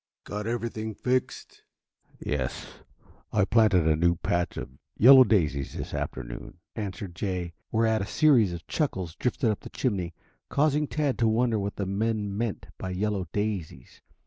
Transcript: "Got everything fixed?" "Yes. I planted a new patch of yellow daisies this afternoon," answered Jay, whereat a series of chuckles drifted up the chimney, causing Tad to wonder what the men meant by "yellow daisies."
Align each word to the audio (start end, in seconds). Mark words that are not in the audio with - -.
"Got 0.23 0.47
everything 0.47 0.95
fixed?" 0.95 1.61
"Yes. 2.17 2.65
I 3.31 3.45
planted 3.45 3.87
a 3.87 3.95
new 3.95 4.15
patch 4.15 4.57
of 4.57 4.79
yellow 4.97 5.23
daisies 5.23 5.73
this 5.75 5.93
afternoon," 5.93 6.57
answered 6.75 7.13
Jay, 7.13 7.53
whereat 7.71 8.01
a 8.01 8.07
series 8.07 8.51
of 8.51 8.65
chuckles 8.65 9.13
drifted 9.15 9.51
up 9.51 9.59
the 9.59 9.69
chimney, 9.69 10.15
causing 10.49 10.87
Tad 10.87 11.19
to 11.19 11.27
wonder 11.27 11.59
what 11.59 11.75
the 11.75 11.85
men 11.85 12.35
meant 12.35 12.65
by 12.79 12.89
"yellow 12.89 13.27
daisies." 13.31 14.01